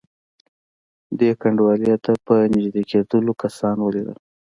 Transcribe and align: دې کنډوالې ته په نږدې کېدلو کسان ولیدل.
دې 1.19 1.31
کنډوالې 1.41 1.95
ته 2.03 2.11
په 2.25 2.33
نږدې 2.53 2.83
کېدلو 2.89 3.33
کسان 3.41 3.75
ولیدل. 3.81 4.17